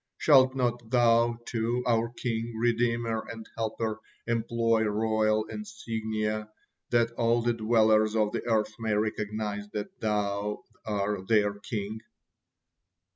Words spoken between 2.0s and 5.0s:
King, Redeemer, and Helper, employ